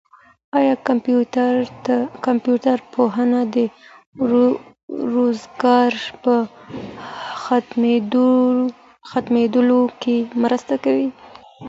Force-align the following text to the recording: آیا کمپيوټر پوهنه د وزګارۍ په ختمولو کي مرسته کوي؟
آیا 0.57 0.73
کمپيوټر 2.25 2.77
پوهنه 2.93 3.39
د 3.55 3.57
وزګارۍ 5.15 6.03
په 6.23 6.35
ختمولو 9.15 9.79
کي 10.01 10.17
مرسته 10.43 10.73
کوي؟ 10.83 11.07